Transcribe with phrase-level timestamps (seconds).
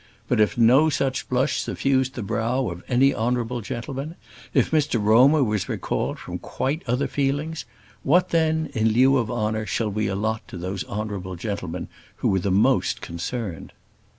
[0.27, 4.15] But if no such blush suffused the brow of any honourable gentleman;
[4.51, 7.65] if Mr Romer was recalled from quite other feelings
[8.01, 12.49] what then in lieu of honour shall we allot to those honourable gentlemen who were
[12.49, 13.73] most concerned?